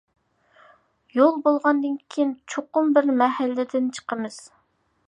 [1.17, 4.43] يول بولغاندىكىن چوقۇم بىر مەھەللىدىن چىقىمىز.